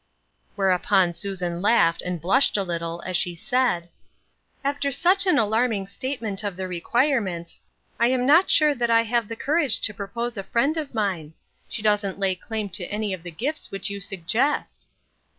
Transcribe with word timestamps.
Whereupon 0.55 1.13
Susan 1.13 1.61
laughed, 1.61 2.01
and 2.01 2.19
blushed 2.19 2.57
a 2.57 2.63
lit 2.63 2.79
tle, 2.79 3.03
as 3.05 3.15
she 3.15 3.35
said: 3.35 3.87
"After 4.63 4.91
such 4.91 5.27
an 5.27 5.37
alarming 5.37 5.85
statement 5.85 6.43
of 6.43 6.57
the 6.57 6.67
requirements, 6.67 7.61
I 7.99 8.07
am 8.07 8.25
not 8.25 8.49
sure 8.49 8.73
that 8.73 8.89
I 8.89 9.03
have 9.03 9.27
the 9.27 9.35
courage 9.35 9.79
to 9.81 9.93
propose 9.93 10.37
a 10.37 10.43
friend 10.43 10.75
of 10.75 10.95
mine. 10.95 11.35
She 11.69 11.83
doesn't 11.83 12.17
lay 12.17 12.33
claim 12.33 12.69
to 12.69 12.85
any 12.85 13.13
of 13.13 13.21
the 13.21 13.29
gifts 13.29 13.69
which 13.69 13.91
you 13.91 14.01
suggest." 14.01 14.87